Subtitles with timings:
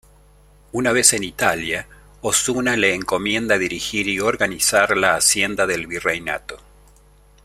[0.71, 1.87] Una vez en Italia,
[2.21, 6.57] Osuna le encomienda dirigir y organizar la Hacienda del Virreinato.